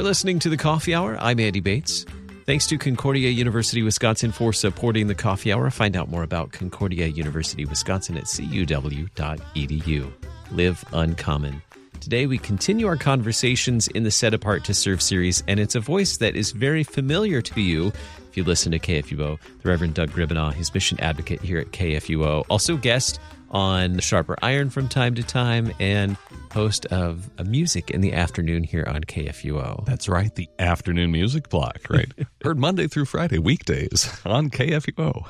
[0.00, 1.18] You're listening to the Coffee Hour.
[1.20, 2.06] I'm Andy Bates.
[2.46, 5.70] Thanks to Concordia University Wisconsin for supporting the Coffee Hour.
[5.70, 10.12] Find out more about Concordia University Wisconsin at cuw.edu.
[10.52, 11.60] Live uncommon.
[12.00, 15.80] Today, we continue our conversations in the Set Apart to Serve series, and it's a
[15.80, 19.38] voice that is very familiar to you if you listen to KFUO.
[19.60, 24.70] The Reverend Doug Griebenaw, his mission advocate here at KFUO, also guest on Sharper Iron
[24.70, 26.16] from time to time, and
[26.52, 29.84] host of a music in the afternoon here on KFUO.
[29.84, 32.10] That's right, the afternoon music block, right?
[32.44, 35.26] Heard Monday through Friday, weekdays on KFUO.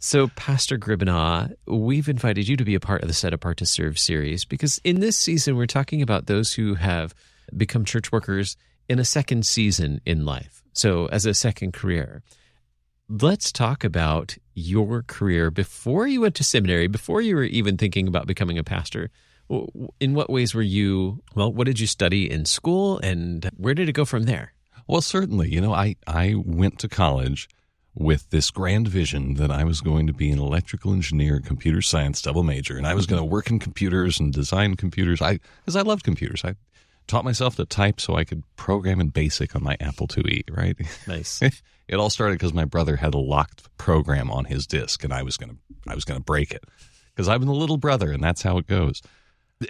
[0.00, 3.66] So, Pastor Griebenaw, we've invited you to be a part of the Set Apart to
[3.66, 7.14] Serve series because in this season, we're talking about those who have
[7.56, 8.56] become church workers
[8.88, 10.62] in a second season in life.
[10.72, 12.22] So, as a second career.
[13.10, 18.06] Let's talk about your career before you went to seminary, before you were even thinking
[18.06, 19.08] about becoming a pastor.
[19.98, 23.88] In what ways were you, well, what did you study in school and where did
[23.88, 24.52] it go from there?
[24.86, 25.48] Well, certainly.
[25.48, 27.48] You know, I, I went to college
[27.94, 32.20] with this grand vision that I was going to be an electrical engineer, computer science
[32.20, 35.22] double major, and I was going to work in computers and design computers.
[35.22, 36.44] I because I loved computers.
[36.44, 36.56] I
[37.08, 40.44] taught myself to type so I could program in BASIC on my Apple IIe.
[40.56, 40.76] Right?
[41.08, 41.42] Nice.
[41.88, 45.22] it all started because my brother had a locked program on his disk, and I
[45.22, 45.56] was gonna
[45.88, 46.64] I was gonna break it
[47.14, 49.02] because I'm the little brother, and that's how it goes.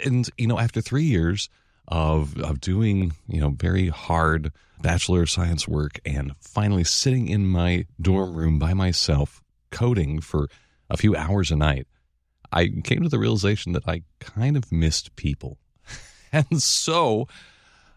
[0.04, 1.48] And you know, after three years
[1.86, 7.46] of of doing you know very hard bachelor of science work and finally sitting in
[7.46, 10.48] my dorm room by myself coding for
[10.90, 11.86] a few hours a night,
[12.52, 15.58] I came to the realization that I kind of missed people.
[16.32, 17.28] and so,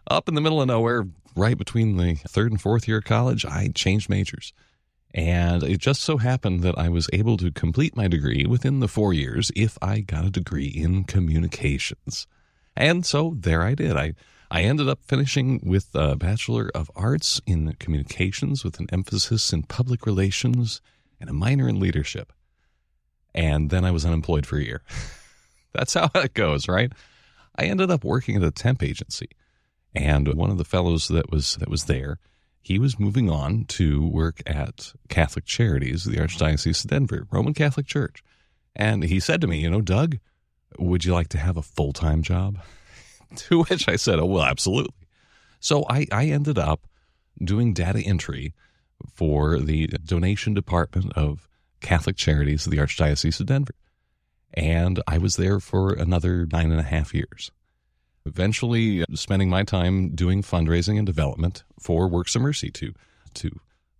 [0.06, 3.44] up in the middle of nowhere, right between the third and fourth year of college,
[3.44, 4.52] I changed majors.
[5.14, 8.88] And it just so happened that I was able to complete my degree within the
[8.88, 12.26] four years if I got a degree in communications.
[12.74, 13.96] And so there I did.
[13.96, 14.14] I
[14.50, 19.62] I ended up finishing with a Bachelor of Arts in Communications with an emphasis in
[19.62, 20.82] public relations
[21.18, 22.34] and a minor in leadership.
[23.34, 24.82] And then I was unemployed for a year.
[25.72, 26.92] That's how it goes, right?
[27.56, 29.28] I ended up working at a temp agency.
[29.94, 32.18] And one of the fellows that was that was there,
[32.62, 37.86] he was moving on to work at Catholic Charities, the Archdiocese of Denver, Roman Catholic
[37.86, 38.22] Church.
[38.74, 40.18] And he said to me, you know, Doug,
[40.78, 42.58] would you like to have a full-time job?
[43.34, 44.92] To which I said, Oh, well, absolutely.
[45.58, 46.86] So I, I ended up
[47.42, 48.52] doing data entry
[49.14, 51.48] for the donation department of
[51.80, 53.72] Catholic Charities of the Archdiocese of Denver.
[54.54, 57.50] And I was there for another nine and a half years.
[58.24, 62.92] Eventually, spending my time doing fundraising and development for Works of Mercy to,
[63.34, 63.50] to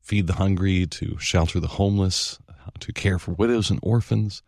[0.00, 2.38] feed the hungry, to shelter the homeless,
[2.78, 4.42] to care for widows and orphans.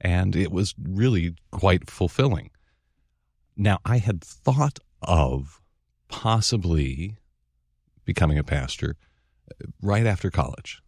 [0.00, 2.50] And it was really quite fulfilling.
[3.56, 5.60] Now, I had thought of
[6.08, 7.16] possibly
[8.04, 8.96] becoming a pastor
[9.50, 10.82] uh, right after college.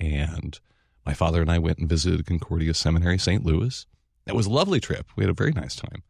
[0.00, 0.58] And
[1.06, 3.44] my father and I went and visited Concordia Seminary, St.
[3.44, 3.86] Louis.
[4.28, 5.08] It was a lovely trip.
[5.16, 6.02] We had a very nice time.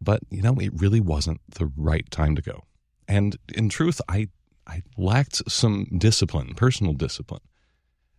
[0.00, 2.64] But, you know, it really wasn't the right time to go.
[3.08, 4.28] And in truth, I,
[4.66, 7.40] I lacked some discipline, personal discipline.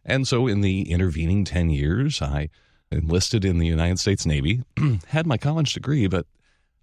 [0.04, 2.50] And so in the intervening 10 years, I
[2.92, 4.64] enlisted in the United States Navy,
[5.08, 6.26] had my college degree, but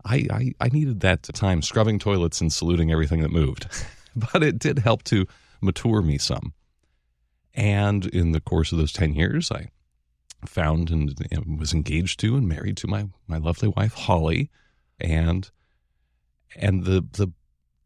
[0.05, 3.67] I, I, I needed that time scrubbing toilets and saluting everything that moved.
[4.17, 5.27] but it did help to
[5.61, 6.55] mature me some.
[7.55, 9.69] And in the course of those 10 years, I
[10.47, 14.51] found and uh, was engaged to and married to my, my lovely wife, Holly.
[15.01, 15.51] And,
[16.57, 17.33] and the, the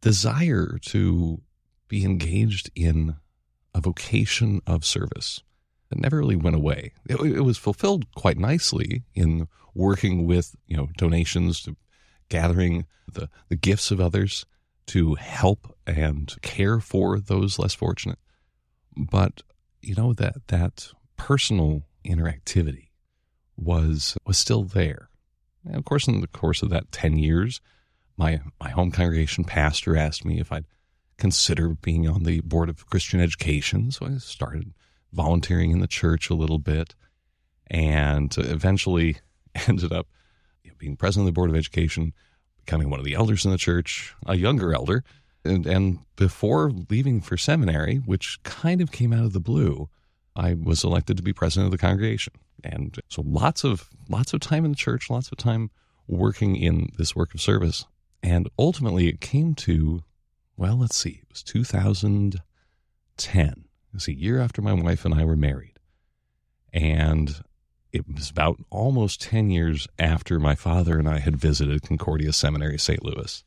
[0.00, 1.41] desire to
[1.89, 3.16] be engaged in
[3.75, 5.43] a vocation of service
[5.89, 6.93] that never really went away.
[7.09, 11.77] It, it was fulfilled quite nicely in working with, you know, donations to
[12.28, 14.47] gathering the, the gifts of others
[14.87, 18.19] to help and care for those less fortunate.
[18.97, 19.43] But
[19.83, 22.88] you know that that personal interactivity
[23.56, 25.08] was was still there.
[25.64, 27.60] And of course, in the course of that ten years,
[28.16, 30.66] my my home congregation pastor asked me if I'd
[31.18, 33.91] consider being on the board of Christian education.
[33.91, 34.74] So I started
[35.12, 36.94] volunteering in the church a little bit,
[37.68, 39.18] and eventually
[39.66, 40.08] ended up
[40.78, 42.12] being president of the board of education,
[42.64, 45.04] becoming one of the elders in the church, a younger elder.
[45.44, 49.88] And, and before leaving for seminary, which kind of came out of the blue,
[50.36, 52.34] I was elected to be president of the congregation.
[52.62, 55.71] And so lots of lots of time in the church, lots of time
[56.06, 57.84] working in this work of service.
[58.22, 60.03] And ultimately it came to,
[60.56, 63.48] well, let's see, it was 2010.
[63.48, 63.56] It
[63.92, 65.78] was a year after my wife and I were married.
[66.72, 67.42] And
[67.92, 72.78] it was about almost 10 years after my father and I had visited Concordia Seminary,
[72.78, 73.04] St.
[73.04, 73.42] Louis.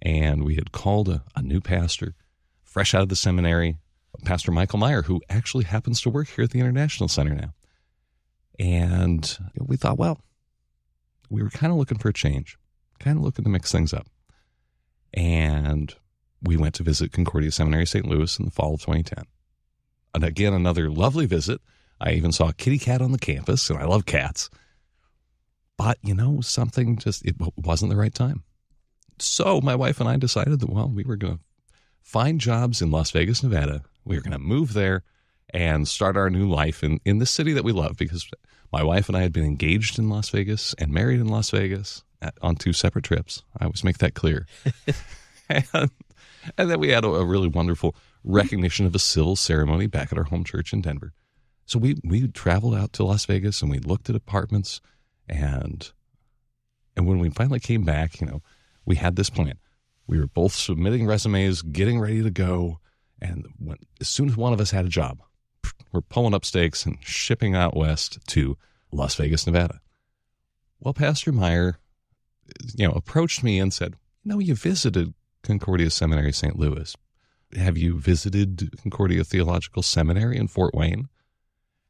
[0.00, 2.14] and we had called a, a new pastor,
[2.62, 3.78] fresh out of the seminary,
[4.24, 7.54] Pastor Michael Meyer, who actually happens to work here at the International Center now.
[8.58, 10.20] And we thought, well,
[11.30, 12.58] we were kind of looking for a change,
[12.98, 14.06] kind of looking to mix things up.
[15.14, 15.94] And
[16.42, 18.06] we went to visit Concordia Seminary St.
[18.06, 19.24] Louis in the fall of 2010.
[20.14, 21.60] And again, another lovely visit.
[22.00, 24.50] I even saw a kitty cat on the campus, and I love cats.
[25.76, 28.42] But, you know, something just, it wasn't the right time.
[29.18, 31.40] So my wife and I decided that, well, we were going to
[32.02, 33.82] find jobs in Las Vegas, Nevada.
[34.08, 35.02] We were going to move there
[35.50, 38.28] and start our new life in, in the city that we love because
[38.72, 42.04] my wife and I had been engaged in Las Vegas and married in Las Vegas
[42.22, 43.42] at, on two separate trips.
[43.58, 44.46] I always make that clear.
[45.48, 45.90] and,
[46.56, 47.94] and then we had a, a really wonderful
[48.24, 51.12] recognition of a civil ceremony back at our home church in Denver.
[51.66, 54.80] So we we traveled out to Las Vegas and we looked at apartments
[55.28, 55.90] and
[56.96, 58.42] and when we finally came back, you know,
[58.86, 59.58] we had this plan.
[60.06, 62.80] We were both submitting resumes, getting ready to go,
[63.20, 65.20] and when, as soon as one of us had a job,
[65.92, 68.56] we're pulling up stakes and shipping out west to
[68.92, 69.80] Las Vegas, Nevada.
[70.80, 71.78] Well, Pastor Meyer,
[72.74, 76.58] you know, approached me and said, "You know, you visited Concordia Seminary, St.
[76.58, 76.94] Louis.
[77.56, 81.08] Have you visited Concordia Theological Seminary in Fort Wayne?"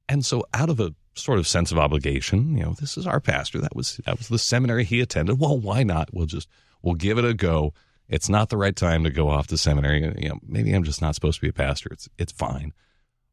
[0.09, 3.21] And so, out of a sort of sense of obligation, you know, this is our
[3.21, 3.61] pastor.
[3.61, 5.39] That was that was the seminary he attended.
[5.39, 6.15] Well, why not?
[6.15, 6.49] We'll just
[6.83, 7.75] we'll give it a go.
[8.09, 10.03] It's not the right time to go off to seminary.
[10.19, 11.91] You know, maybe I'm just not supposed to be a pastor.
[11.93, 12.73] It's it's fine,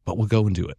[0.04, 0.78] but we'll go and do it.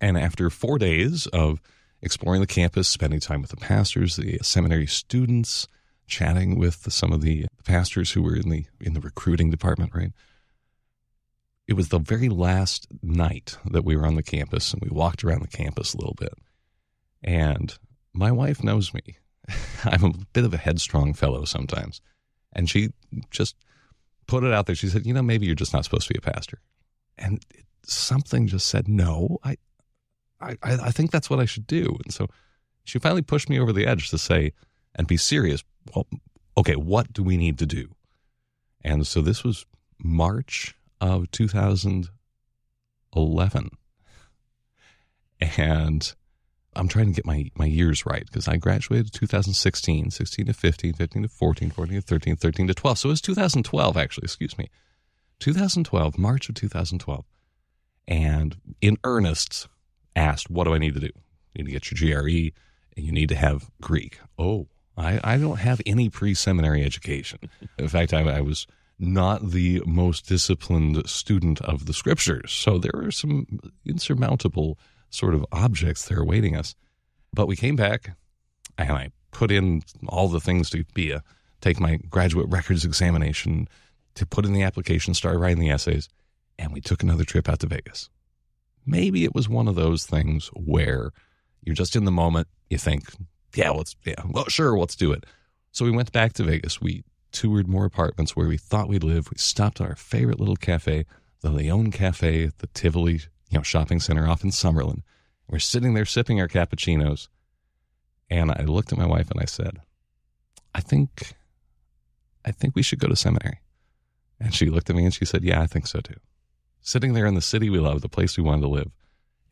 [0.00, 1.60] And after four days of
[2.00, 5.68] exploring the campus, spending time with the pastors, the seminary students,
[6.06, 10.12] chatting with some of the pastors who were in the in the recruiting department, right?
[11.72, 15.24] it was the very last night that we were on the campus and we walked
[15.24, 16.34] around the campus a little bit.
[17.22, 17.76] And
[18.12, 19.16] my wife knows me.
[19.84, 22.00] I'm a bit of a headstrong fellow sometimes.
[22.52, 22.90] And she
[23.30, 23.56] just
[24.26, 24.74] put it out there.
[24.74, 26.60] She said, You know, maybe you're just not supposed to be a pastor.
[27.18, 27.44] And
[27.84, 29.56] something just said, No, I,
[30.40, 31.98] I, I think that's what I should do.
[32.04, 32.28] And so
[32.84, 34.52] she finally pushed me over the edge to say,
[34.94, 35.64] and be serious.
[35.94, 36.06] Well,
[36.56, 37.94] okay, what do we need to do?
[38.82, 39.66] And so this was
[39.98, 43.70] March of 2011.
[45.40, 46.14] And
[46.74, 50.92] I'm trying to get my, my years right because I graduated 2016, 16 to 15,
[50.94, 52.98] 15 to 14, 14 to 13, 13 to 12.
[52.98, 54.70] So it was 2012, actually, excuse me.
[55.40, 57.24] 2012, March of 2012.
[58.08, 59.68] And in earnest,
[60.16, 61.10] asked, What do I need to do?
[61.54, 62.52] You need to get your GRE
[62.96, 64.18] and you need to have Greek.
[64.38, 67.38] Oh, I, I don't have any pre seminary education.
[67.78, 68.66] In fact, I, I was
[68.98, 72.52] not the most disciplined student of the scriptures.
[72.52, 74.78] So there are some insurmountable
[75.12, 76.74] sort of objects there awaiting us.
[77.32, 78.16] But we came back
[78.76, 81.22] and I put in all the things to be a
[81.60, 83.68] take my graduate records examination,
[84.16, 86.08] to put in the application, start writing the essays,
[86.58, 88.10] and we took another trip out to Vegas.
[88.84, 91.12] Maybe it was one of those things where
[91.62, 93.04] you're just in the moment, you think,
[93.54, 95.24] yeah, let's yeah, well sure, let's do it.
[95.70, 96.80] So we went back to Vegas.
[96.80, 99.30] We toured more apartments where we thought we'd live.
[99.30, 101.06] We stopped at our favorite little cafe,
[101.40, 105.02] the Leon Cafe at the Tivoli, you know, shopping center off in Summerlin.
[105.46, 107.28] We're sitting there sipping our cappuccinos.
[108.30, 109.80] And I looked at my wife and I said,
[110.74, 111.34] I think,
[112.46, 113.60] I think we should go to seminary.
[114.40, 116.16] And she looked at me and she said, Yeah, I think so too.
[116.80, 118.90] Sitting there in the city we love, the place we wanted to live.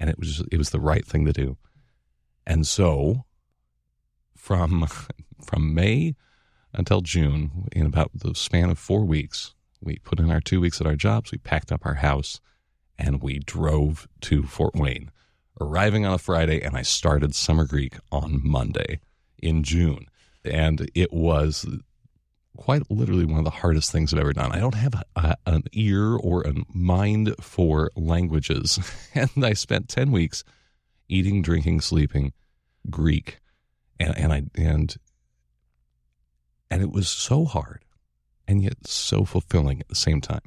[0.00, 1.58] And it was, it was the right thing to do.
[2.46, 3.26] And so
[4.34, 4.88] from,
[5.44, 6.16] from May
[6.72, 10.80] until June, in about the span of four weeks, we put in our two weeks
[10.80, 12.40] at our jobs, we packed up our house,
[13.00, 15.10] and we drove to Fort Wayne,
[15.60, 19.00] arriving on a Friday, and I started Summer Greek on Monday
[19.38, 20.06] in June.
[20.44, 21.66] And it was
[22.56, 24.52] quite literally one of the hardest things I've ever done.
[24.52, 28.78] I don't have a, an ear or a mind for languages.
[29.14, 30.44] and I spent 10 weeks
[31.08, 32.32] eating, drinking, sleeping
[32.88, 33.40] Greek.
[33.98, 34.96] And, and I, and
[36.70, 37.84] and it was so hard
[38.46, 40.42] and yet so fulfilling at the same time.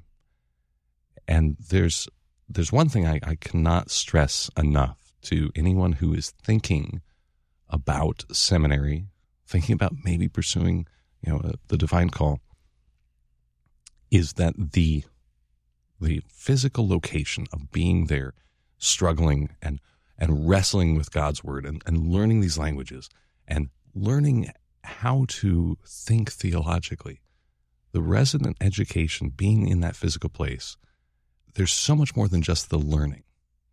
[1.27, 2.07] And there's
[2.49, 7.01] there's one thing I, I cannot stress enough to anyone who is thinking
[7.69, 9.07] about seminary,
[9.47, 10.85] thinking about maybe pursuing,
[11.21, 12.39] you know, uh, the divine call,
[14.11, 15.03] is that the
[15.99, 18.33] the physical location of being there,
[18.77, 19.79] struggling and
[20.17, 23.09] and wrestling with God's word and, and learning these languages
[23.47, 24.51] and learning
[24.83, 27.21] how to think theologically.
[27.93, 30.77] The resident education, being in that physical place,
[31.55, 33.23] there's so much more than just the learning.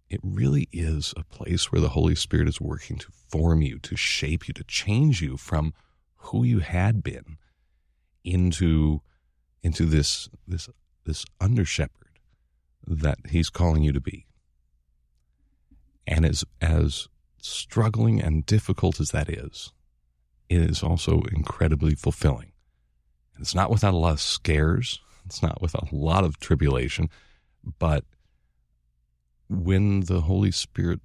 [0.09, 3.97] It really is a place where the Holy Spirit is working to form you, to
[3.97, 5.73] shape you, to change you from
[6.17, 7.39] who you had been
[8.25, 9.01] into
[9.63, 10.69] into this this
[11.05, 12.19] this under shepherd
[12.87, 14.27] that he's calling you to be.
[16.07, 17.09] And as as
[17.39, 19.73] struggling and difficult as that is,
[20.49, 22.53] it is also incredibly fulfilling.
[23.39, 27.09] It's not without a lot of scares, it's not without a lot of tribulation,
[27.79, 28.05] but
[29.49, 31.01] when the Holy Spirit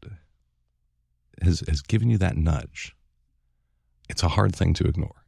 [1.42, 2.96] has, has given you that nudge,
[4.10, 5.26] it's a hard thing to ignore.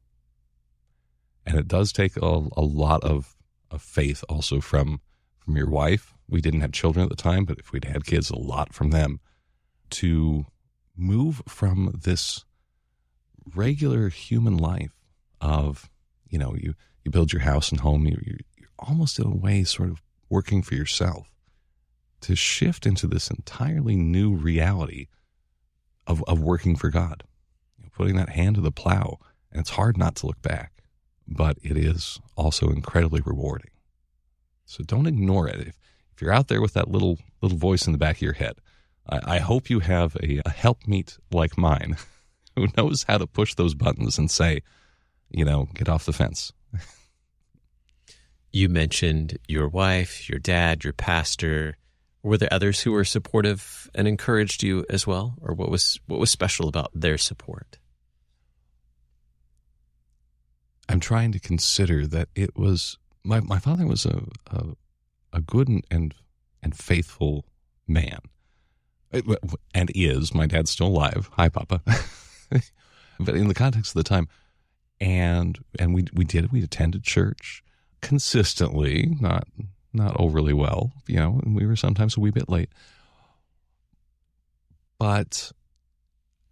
[1.46, 3.36] And it does take a, a lot of,
[3.72, 5.02] of faith also from,
[5.40, 6.14] from your wife.
[6.30, 8.92] We didn't have children at the time, but if we'd had kids, a lot from
[8.92, 9.20] them
[9.92, 10.46] to
[10.96, 12.44] move from this
[13.56, 14.92] regular human life
[15.40, 15.90] of,
[16.28, 19.36] you know, you, you build your house and home, you, you're, you're almost in a
[19.36, 21.30] way sort of working for yourself
[22.22, 25.08] to shift into this entirely new reality
[26.06, 27.24] of, of working for God,
[27.78, 29.20] you putting that hand to the plow.
[29.52, 30.84] And it's hard not to look back,
[31.28, 33.72] but it is also incredibly rewarding.
[34.66, 35.60] So don't ignore it.
[35.60, 35.80] If,
[36.14, 38.56] if you're out there with that little little voice in the back of your head,
[39.08, 41.98] I, I hope you have a, a helpmeet like mine
[42.56, 44.62] who knows how to push those buttons and say,
[45.30, 46.52] you know, get off the fence.
[48.58, 51.78] You mentioned your wife, your dad, your pastor.
[52.24, 56.20] Were there others who were supportive and encouraged you as well, or what was what
[56.20, 57.78] was special about their support?
[60.90, 64.66] I'm trying to consider that it was my my father was a a,
[65.34, 66.16] a good and, and
[66.64, 67.46] and faithful
[67.88, 68.20] man,
[69.12, 70.34] and is.
[70.34, 71.30] My dad's still alive.
[71.34, 71.82] Hi, Papa.
[73.20, 74.28] but in the context of the time,
[75.00, 77.64] and and we we did we attended church
[78.02, 79.48] consistently, not
[79.94, 82.70] not overly well, you know, and we were sometimes a wee bit late.
[85.00, 85.52] But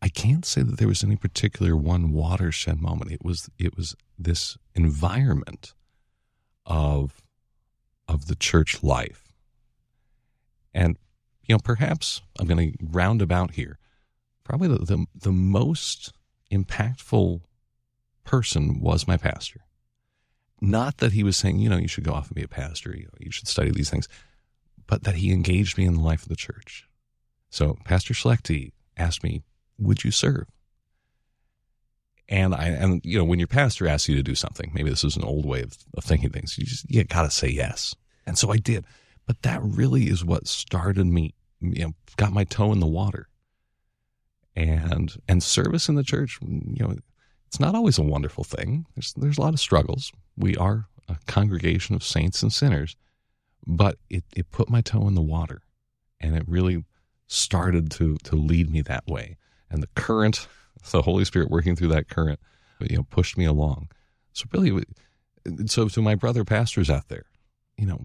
[0.01, 3.11] I can't say that there was any particular one watershed moment.
[3.11, 5.73] It was it was this environment
[6.65, 7.21] of
[8.07, 9.33] of the church life.
[10.73, 10.97] And
[11.43, 13.77] you know, perhaps I'm going to round about here.
[14.43, 16.13] Probably the, the, the most
[16.51, 17.41] impactful
[18.23, 19.61] person was my pastor.
[20.65, 22.95] Not that he was saying, you know, you should go off and be a pastor,
[22.95, 24.07] you know, you should study these things,
[24.87, 26.87] but that he engaged me in the life of the church.
[27.51, 29.43] So Pastor Schlechte asked me,
[29.77, 30.47] would you serve?
[32.27, 35.03] And I, and you know, when your pastor asks you to do something, maybe this
[35.03, 36.57] is an old way of, of thinking things.
[36.57, 37.95] You just, you gotta say yes.
[38.25, 38.85] And so I did.
[39.27, 43.27] But that really is what started me, you know, got my toe in the water.
[44.55, 46.95] And, and service in the church, you know,
[47.55, 48.85] it's not always a wonderful thing.
[48.95, 50.11] There's, there's a lot of struggles.
[50.35, 52.97] We are a congregation of saints and sinners,
[53.65, 55.61] but it, it put my toe in the water
[56.19, 56.83] and it really
[57.27, 59.37] started to, to lead me that way.
[59.69, 60.49] And the current,
[60.91, 62.41] the Holy Spirit working through that current,
[62.81, 63.87] you know, pushed me along.
[64.33, 64.83] So really,
[65.67, 67.27] so to my brother pastors out there,
[67.77, 68.01] you know,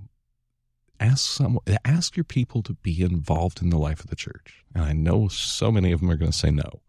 [1.00, 4.62] ask someone, ask your people to be involved in the life of the church.
[4.76, 6.82] And I know so many of them are going to say no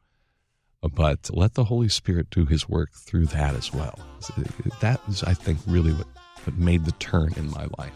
[0.90, 4.00] but let the Holy Spirit do his work through that as well.
[4.80, 6.08] That is, I think, really what,
[6.44, 7.94] what made the turn in my life.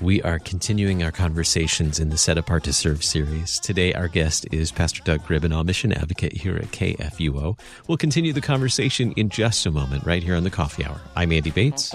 [0.00, 3.60] We are continuing our conversations in the Set Apart to Serve series.
[3.60, 7.56] Today, our guest is Pastor Doug Griebenaw, mission advocate here at KFUO.
[7.86, 11.00] We'll continue the conversation in just a moment, right here on the Coffee Hour.
[11.14, 11.94] I'm Andy Bates.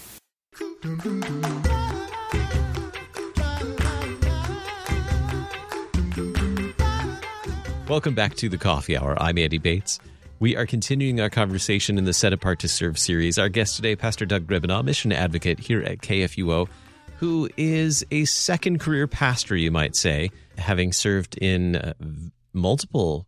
[7.91, 9.21] Welcome back to the Coffee Hour.
[9.21, 9.99] I'm Andy Bates.
[10.39, 13.37] We are continuing our conversation in the Set Apart to Serve series.
[13.37, 16.69] Our guest today, Pastor Doug Griebenaw, mission advocate here at KFUO,
[17.17, 21.93] who is a second career pastor, you might say, having served in uh,
[22.53, 23.27] multiple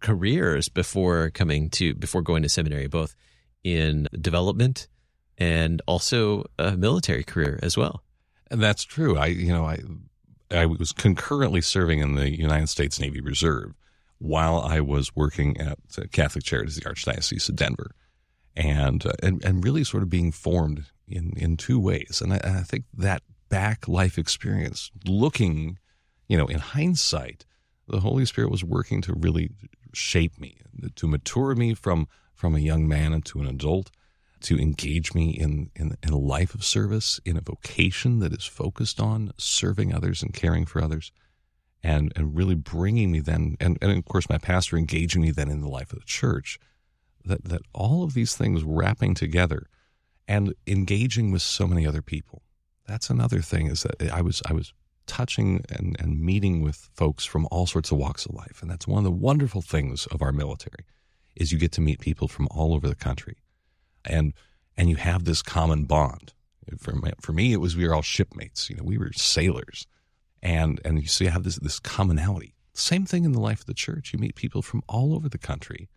[0.00, 3.16] careers before coming to before going to seminary, both
[3.62, 4.86] in development
[5.38, 8.02] and also a military career as well.
[8.50, 9.16] And that's true.
[9.16, 9.78] I, you know, I,
[10.50, 13.72] I was concurrently serving in the United States Navy Reserve
[14.18, 15.78] while I was working at
[16.12, 17.90] Catholic Charities, the Archdiocese of Denver,
[18.56, 22.36] and, uh, and and really sort of being formed in in two ways, and I,
[22.44, 25.78] and I think that back life experience, looking,
[26.28, 27.44] you know, in hindsight,
[27.88, 29.50] the Holy Spirit was working to really
[29.92, 30.58] shape me,
[30.96, 33.90] to mature me from from a young man into an adult,
[34.40, 38.44] to engage me in, in, in a life of service, in a vocation that is
[38.44, 41.12] focused on serving others and caring for others,
[41.84, 45.50] and, and really bringing me then, and, and of course, my pastor engaging me then
[45.50, 46.58] in the life of the church,
[47.26, 49.66] that, that all of these things wrapping together
[50.26, 52.42] and engaging with so many other people.
[52.88, 54.72] That's another thing is that I was, I was
[55.06, 58.62] touching and, and meeting with folks from all sorts of walks of life.
[58.62, 60.86] And that's one of the wonderful things of our military
[61.36, 63.36] is you get to meet people from all over the country.
[64.06, 64.32] And
[64.76, 66.32] and you have this common bond.
[66.78, 68.68] For for me, it was we were all shipmates.
[68.70, 69.86] You know, we were sailors,
[70.44, 72.54] and and you see, have this this commonality.
[72.74, 74.12] Same thing in the life of the church.
[74.12, 75.88] You meet people from all over the country.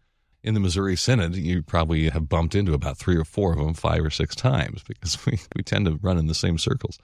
[0.43, 3.73] In the Missouri Synod, you probably have bumped into about three or four of them
[3.73, 6.97] five or six times because we, we tend to run in the same circles.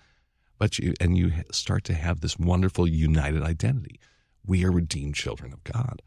[0.58, 4.00] But you and you start to have this wonderful united identity.
[4.46, 6.02] We are redeemed children of God,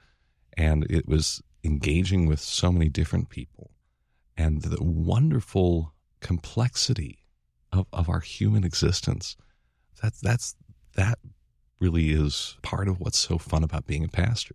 [0.56, 3.72] and it was engaging with so many different people
[4.36, 7.24] and the wonderful complexity
[7.72, 9.36] of, of our human existence.
[10.02, 10.54] That's, that's,
[10.96, 11.18] that
[11.80, 14.54] really is part of what's so fun about being a pastor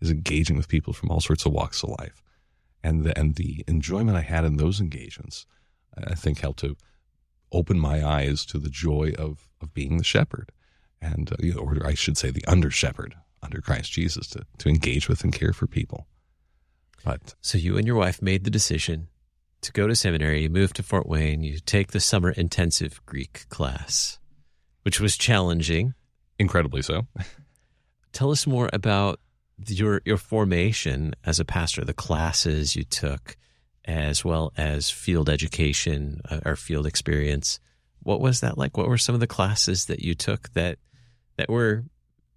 [0.00, 2.22] is engaging with people from all sorts of walks of life.
[2.82, 5.46] And the, and the enjoyment I had in those engagements,
[5.96, 6.76] I think helped to
[7.52, 10.50] open my eyes to the joy of, of being the shepherd
[11.00, 15.08] and, uh, or I should say the under shepherd under Christ Jesus to, to engage
[15.08, 16.06] with and care for people.
[17.04, 19.08] But so you and your wife made the decision
[19.60, 20.42] to go to seminary.
[20.42, 21.42] You moved to Fort Wayne.
[21.42, 24.18] You take the summer intensive Greek class,
[24.84, 25.94] which was challenging,
[26.38, 27.06] incredibly so.
[28.12, 29.20] Tell us more about
[29.66, 33.36] your your formation as a pastor, the classes you took,
[33.84, 37.60] as well as field education uh, or field experience.
[38.02, 38.76] What was that like?
[38.76, 40.78] What were some of the classes that you took that
[41.36, 41.84] that were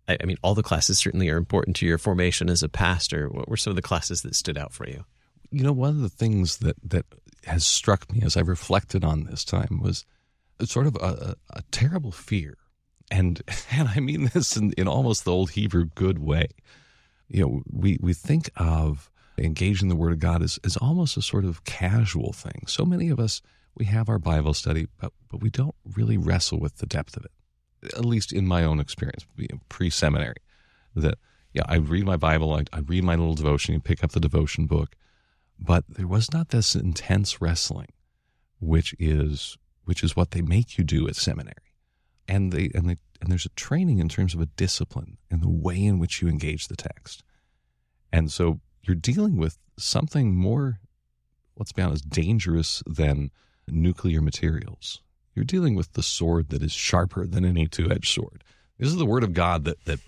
[0.08, 3.28] I, I mean, all the classes certainly are important to your formation as a pastor.
[3.30, 5.06] What were some of the classes that stood out for you?
[5.52, 7.06] You know, one of the things that that
[7.46, 10.06] has struck me as I reflected on this time was
[10.66, 12.58] sort of a, a, terrible fear,
[13.12, 13.42] and
[13.72, 16.48] and I mean this in, in almost the old Hebrew good way.
[17.28, 21.22] You know, we we think of engaging the Word of God as, as almost a
[21.22, 22.64] sort of casual thing.
[22.68, 23.42] So many of us
[23.76, 27.26] we have our Bible study, but but we don't really wrestle with the depth of
[27.26, 27.32] it
[27.84, 29.26] at least in my own experience,
[29.70, 30.36] pre seminary,
[30.96, 31.18] that
[31.54, 34.20] yeah, I read my Bible, I, I read my little devotion, you pick up the
[34.20, 34.96] devotion book,
[35.60, 37.88] but there was not this intense wrestling,
[38.60, 39.58] which is
[39.88, 41.74] which is what they make you do at seminary,
[42.28, 45.50] and they and they and there's a training in terms of a discipline and the
[45.50, 47.24] way in which you engage the text,
[48.12, 50.80] and so you're dealing with something more,
[51.58, 53.32] let's be honest, dangerous than
[53.68, 55.02] nuclear materials
[55.38, 58.44] you're dealing with the sword that is sharper than any two-edged sword.
[58.80, 60.00] This is the word of God that that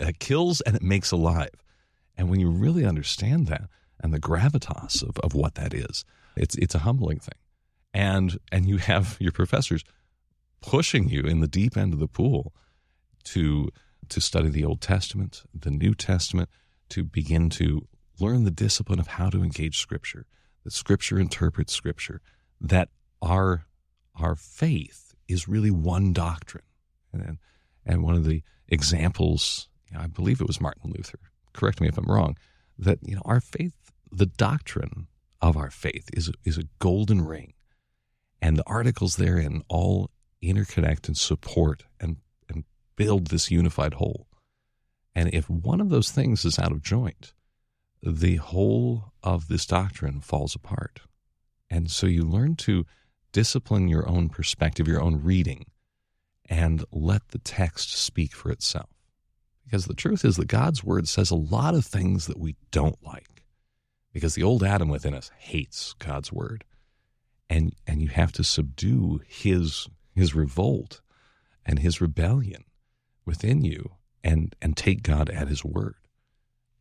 [0.00, 1.54] that kills and it makes alive.
[2.16, 3.62] And when you really understand that
[4.00, 6.04] and the gravitas of, of what that is,
[6.36, 7.38] it's it's a humbling thing.
[7.94, 9.84] And and you have your professors
[10.60, 12.54] pushing you in the deep end of the pool
[13.24, 13.68] to
[14.08, 16.48] to study the Old Testament, the New Testament,
[16.90, 17.86] to begin to
[18.18, 20.26] learn the discipline of how to engage Scripture,
[20.64, 22.20] that Scripture interprets Scripture,
[22.60, 22.88] that
[23.20, 23.66] our
[24.14, 26.64] our faith is really one doctrine.
[27.12, 27.38] And,
[27.84, 31.18] and one of the examples, you know, I believe it was Martin Luther,
[31.52, 32.36] correct me if I'm wrong,
[32.78, 33.74] that you know our faith,
[34.10, 35.08] the doctrine
[35.40, 37.54] of our faith is, is a golden ring.
[38.42, 40.10] And the articles therein all
[40.42, 42.16] interconnect and support and,
[42.48, 42.64] and
[42.96, 44.26] build this unified whole.
[45.14, 47.34] And if one of those things is out of joint,
[48.02, 51.02] the whole of this doctrine falls apart.
[51.70, 52.84] And so you learn to
[53.30, 55.66] discipline your own perspective, your own reading,
[56.50, 58.90] and let the text speak for itself.
[59.64, 62.98] Because the truth is that God's word says a lot of things that we don't
[63.04, 63.44] like.
[64.12, 66.64] Because the old Adam within us hates God's word.
[67.52, 71.00] And and you have to subdue his his revolt
[71.66, 72.64] and his rebellion
[73.24, 73.92] within you
[74.24, 75.96] and and take God at his word.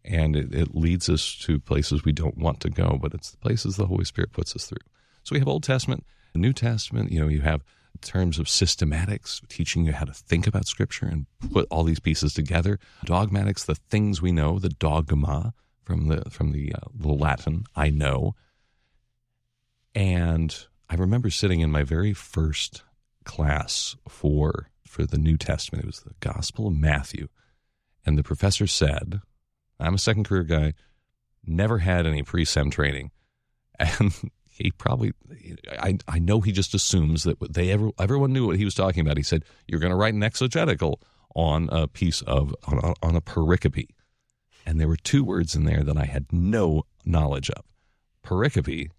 [0.04, 3.38] And it, it leads us to places we don't want to go, but it's the
[3.38, 4.86] places the Holy Spirit puts us through.
[5.24, 7.64] So we have Old Testament, New Testament, you know, you have
[8.02, 12.34] terms of systematics, teaching you how to think about Scripture and put all these pieces
[12.34, 12.80] together.
[13.06, 15.54] Dogmatics, the things we know, the dogma
[15.84, 18.36] from the from the, uh, the Latin, I know.
[19.94, 22.84] And I remember sitting in my very first
[23.24, 25.84] class for for the New Testament.
[25.84, 27.28] It was the Gospel of Matthew,
[28.06, 29.22] and the professor said,
[29.80, 30.74] "I'm a second career guy,
[31.46, 33.12] never had any pre-sem training,"
[33.80, 34.14] and
[34.46, 35.14] he probably
[35.80, 39.02] I, I know he just assumes that they ever everyone knew what he was talking
[39.02, 39.18] about.
[39.18, 41.02] He said you're going to write an exegetical
[41.36, 43.88] on a piece of on on a pericope,
[44.66, 47.64] and there were two words in there that I had no knowledge of.
[48.24, 48.90] Pericope,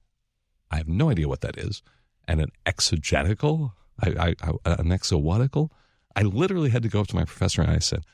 [0.72, 1.82] I have no idea what that is,
[2.26, 5.70] and an exegetical, I, I, I an exowatical.
[6.16, 8.04] I literally had to go up to my professor and I said,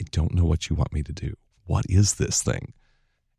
[0.00, 1.34] I don't know what you want me to do.
[1.64, 2.74] What is this thing?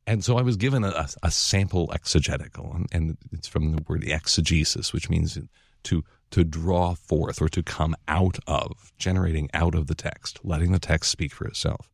[0.07, 4.05] And so I was given a, a sample exegetical, and, and, it's from the word
[4.05, 5.37] exegesis, which means
[5.83, 10.71] to to draw forth or to come out of, generating out of the text, letting
[10.71, 11.89] the text speak for itself.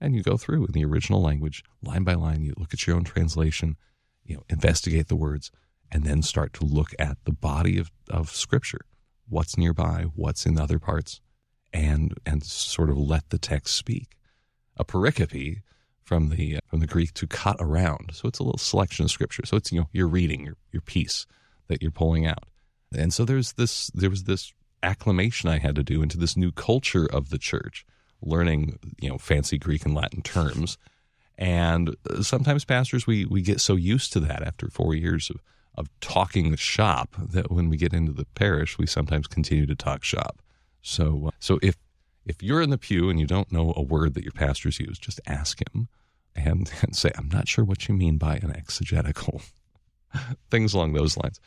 [0.00, 2.42] And you go through in the original language, line by line.
[2.42, 3.76] You look at your own translation,
[4.24, 5.50] you know, investigate the words,
[5.90, 8.80] and then start to look at the body of, of Scripture,
[9.28, 11.20] what's nearby, what's in other parts,
[11.72, 14.16] and and sort of let the text speak.
[14.76, 15.62] A pericope
[16.08, 18.12] from the from the Greek to cut around.
[18.14, 19.44] So it's a little selection of scripture.
[19.44, 21.26] So it's you know you're reading your your piece
[21.68, 22.44] that you're pulling out.
[22.96, 26.50] And so there's this there was this acclimation I had to do into this new
[26.52, 27.84] culture of the church,
[28.22, 30.78] learning you know fancy Greek and Latin terms.
[31.36, 35.36] And sometimes pastors we we get so used to that after 4 years of
[35.78, 40.04] of talking shop that when we get into the parish we sometimes continue to talk
[40.04, 40.42] shop.
[40.82, 41.76] So uh, so if
[42.26, 44.98] if you're in the pew and you don't know a word that your pastors use,
[44.98, 45.88] just ask him
[46.36, 49.42] and, and say, I'm not sure what you mean by an exegetical.
[50.50, 51.40] Things along those lines.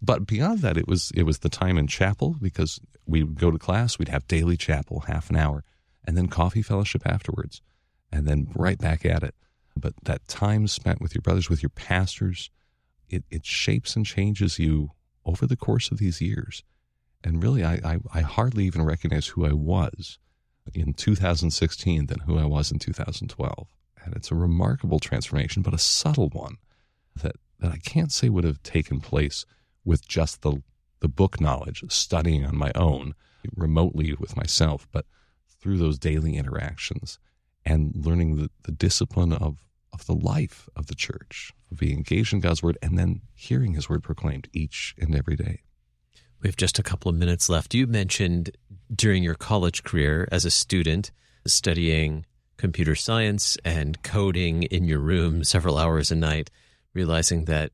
[0.00, 3.52] But beyond that, it was it was the time in chapel because we would go
[3.52, 5.62] to class, we'd have daily chapel, half an hour,
[6.04, 7.62] and then coffee fellowship afterwards,
[8.10, 9.36] and then right back at it.
[9.76, 12.50] But that time spent with your brothers, with your pastors,
[13.12, 14.90] it, it shapes and changes you
[15.24, 16.64] over the course of these years.
[17.22, 20.18] And really, I, I, I hardly even recognize who I was
[20.74, 23.68] in 2016 than who I was in 2012.
[24.04, 26.56] And it's a remarkable transformation, but a subtle one
[27.14, 29.44] that, that I can't say would have taken place
[29.84, 30.62] with just the,
[31.00, 33.14] the book knowledge, studying on my own,
[33.54, 35.04] remotely with myself, but
[35.60, 37.18] through those daily interactions
[37.64, 39.58] and learning the, the discipline of,
[39.92, 43.74] of the life of the church, of being engaged in God's word and then hearing
[43.74, 45.62] his word proclaimed each and every day.
[46.40, 47.74] We have just a couple of minutes left.
[47.74, 48.56] You mentioned
[48.92, 51.12] during your college career as a student
[51.46, 52.26] studying
[52.56, 56.50] computer science and coding in your room several hours a night,
[56.94, 57.72] realizing that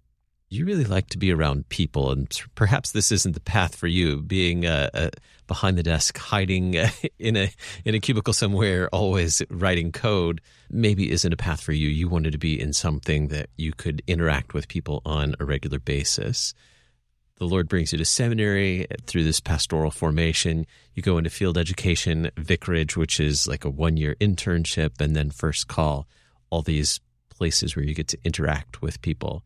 [0.51, 4.23] you really like to be around people, and perhaps this isn't the path for you.
[4.23, 5.11] Being uh, uh,
[5.47, 6.75] behind the desk, hiding
[7.19, 7.51] in a
[7.85, 11.89] in a cubicle somewhere, always writing code, maybe isn't a path for you.
[11.89, 15.79] You wanted to be in something that you could interact with people on a regular
[15.79, 16.55] basis
[17.39, 20.67] the Lord brings you to seminary through this pastoral formation.
[20.95, 25.31] You go into field education, vicarage, which is like a one year internship, and then
[25.31, 26.09] first call,
[26.51, 29.45] all these places where you get to interact with people.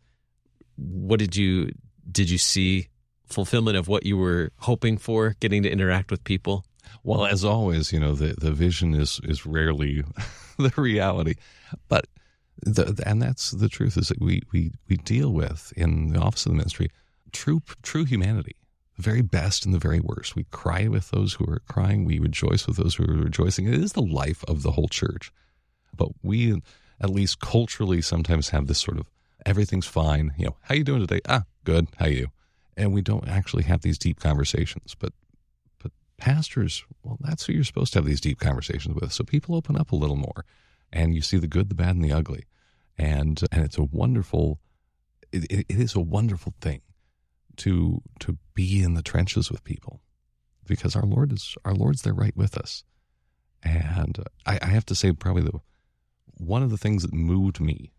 [0.82, 1.70] What did you
[2.10, 2.88] did you see
[3.26, 6.64] fulfillment of what you were hoping for, getting to interact with people?
[7.04, 10.04] Well, as always, you know, the, the vision is is rarely
[10.58, 11.34] the reality.
[11.88, 12.06] But
[12.64, 16.46] the, and that's the truth is that we, we, we deal with in the office
[16.46, 16.90] of the ministry
[17.32, 18.56] true true humanity,
[18.96, 20.36] the very best and the very worst.
[20.36, 22.04] We cry with those who are crying.
[22.04, 23.66] We rejoice with those who are rejoicing.
[23.66, 25.32] It is the life of the whole church.
[25.96, 26.60] But we,
[27.00, 29.06] at least culturally, sometimes have this sort of
[29.46, 30.32] everything's fine.
[30.36, 31.20] You know, how you doing today?
[31.28, 31.88] Ah, good.
[31.98, 32.28] How you?
[32.76, 34.94] And we don't actually have these deep conversations.
[34.98, 35.12] But
[35.82, 39.12] but pastors, well, that's who you're supposed to have these deep conversations with.
[39.12, 40.44] So people open up a little more,
[40.92, 42.44] and you see the good, the bad, and the ugly,
[42.96, 44.60] and and it's a wonderful.
[45.32, 46.82] it, it is a wonderful thing
[47.56, 50.00] to to be in the trenches with people
[50.66, 52.84] because our Lord is our Lord's there right with us.
[53.62, 55.60] And I, I have to say, probably the
[56.38, 57.92] one of the things that moved me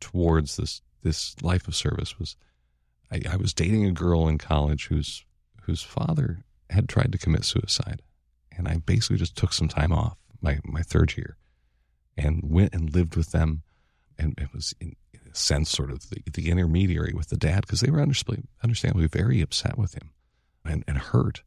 [0.00, 2.36] towards this this life of service was
[3.10, 5.24] I, I was dating a girl in college whose
[5.62, 8.02] whose father had tried to commit suicide,
[8.56, 11.36] and I basically just took some time off my my third year,
[12.16, 13.62] and went and lived with them,
[14.18, 17.80] and it was in, a sense sort of the, the intermediary with the dad because
[17.80, 20.10] they were understandably very upset with him
[20.64, 21.42] and, and hurt.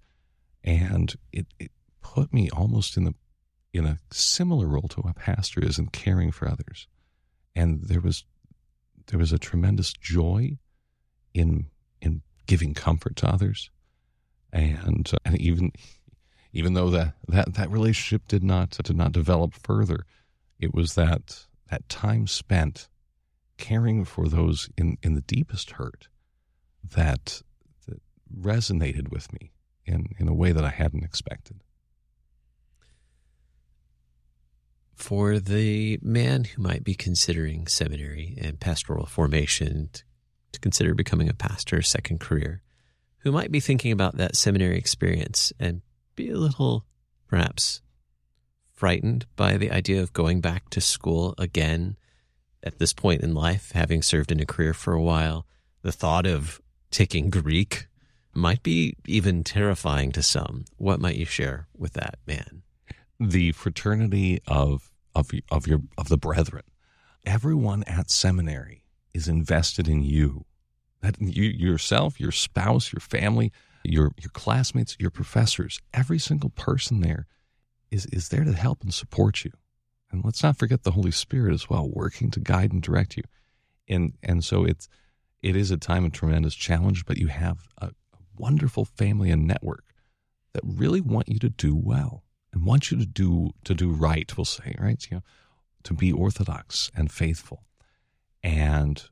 [0.63, 3.15] And it, it put me almost in the
[3.73, 6.87] in a similar role to what a pastor is in caring for others.
[7.55, 8.23] And there was
[9.07, 10.57] there was a tremendous joy
[11.33, 11.67] in
[12.01, 13.69] in giving comfort to others.
[14.51, 15.71] And uh, and even
[16.53, 20.05] even though that, that that relationship did not did not develop further,
[20.59, 22.87] it was that that time spent
[23.57, 26.07] caring for those in, in the deepest hurt
[26.83, 27.41] that,
[27.87, 27.99] that
[28.33, 29.51] resonated with me
[29.85, 31.61] in, in a way that I hadn't expected.
[34.97, 39.89] For the man who might be considering seminary and pastoral formation
[40.51, 42.63] to, consider becoming a pastor, second career,
[43.19, 45.81] who might be thinking about that seminary experience and
[46.15, 46.83] be a little,
[47.27, 47.81] perhaps,
[48.73, 51.95] frightened by the idea of going back to school again
[52.63, 55.45] at this point in life, having served in a career for a while,
[55.83, 57.87] the thought of taking Greek
[58.33, 60.65] might be even terrifying to some.
[60.77, 62.63] What might you share with that man?
[63.19, 66.63] The fraternity of of of your of the brethren.
[67.25, 70.45] Everyone at seminary is invested in you.
[71.01, 73.51] That you yourself, your spouse, your family,
[73.83, 77.25] your your classmates, your professors, every single person there
[77.91, 79.51] is is there to help and support you.
[80.11, 83.23] And let's not forget the Holy Spirit as well, working to guide and direct you.
[83.87, 84.87] And and so it's
[85.41, 87.91] it is a time of tremendous challenge, but you have a, a
[88.37, 89.85] wonderful family and network
[90.53, 92.23] that really want you to do well
[92.57, 95.05] and want you to do to do right, we'll say, right?
[95.09, 95.23] You know,
[95.83, 97.63] to be orthodox and faithful.
[98.41, 99.03] And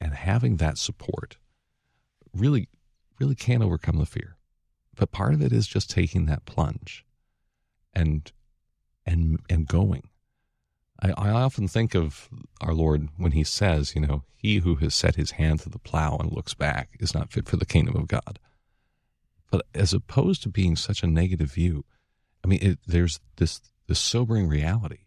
[0.00, 1.38] and having that support
[2.34, 2.68] really
[3.18, 4.36] really can overcome the fear.
[4.94, 7.04] But part of it is just taking that plunge
[7.94, 8.30] and
[9.06, 10.08] and and going
[11.00, 12.28] I, I often think of
[12.60, 15.78] our Lord when he says, you know, he who has set his hand to the
[15.78, 18.38] plow and looks back is not fit for the kingdom of God.
[19.50, 21.84] But as opposed to being such a negative view,
[22.44, 25.06] I mean, it, there's this, this sobering reality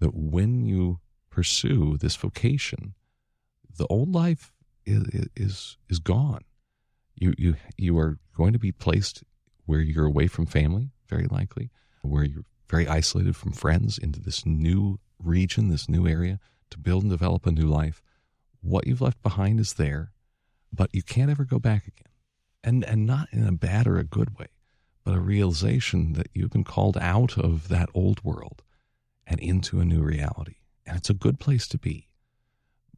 [0.00, 2.94] that when you pursue this vocation,
[3.76, 4.52] the old life
[4.84, 6.42] is, is, is gone.
[7.14, 9.22] You, you, you are going to be placed
[9.64, 11.70] where you're away from family, very likely,
[12.02, 16.40] where you're very isolated from friends into this new region, this new area,
[16.70, 18.02] to build and develop a new life.
[18.60, 20.12] What you've left behind is there,
[20.72, 22.12] but you can't ever go back again.
[22.64, 24.48] And, and not in a bad or a good way,
[25.04, 28.62] but a realization that you've been called out of that old world
[29.26, 30.56] and into a new reality.
[30.86, 32.08] And it's a good place to be.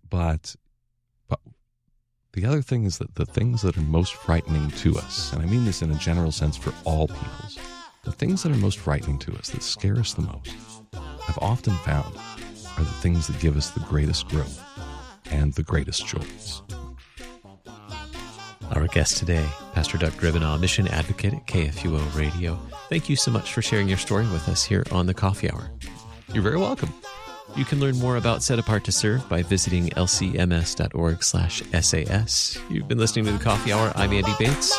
[0.08, 0.56] But,
[1.28, 1.40] but
[2.32, 5.46] the other thing is that the things that are most frightening to us, and I
[5.46, 7.58] mean this in a general sense for all peoples,
[8.04, 10.54] the things that are most frightening to us, that scare us the most,
[11.28, 12.14] I've often found
[12.76, 14.62] are the things that give us the greatest growth
[15.30, 16.62] and the greatest joys.
[18.84, 22.58] Our guest today, Pastor Doug Griebenaw, mission advocate at KFUO Radio.
[22.90, 25.70] Thank you so much for sharing your story with us here on the Coffee Hour.
[26.34, 26.92] You're very welcome.
[27.56, 30.68] You can learn more about Set Apart to Serve by visiting lcms.org/sas.
[32.68, 33.90] You've been listening to the Coffee Hour.
[33.96, 34.78] I'm Andy Bates.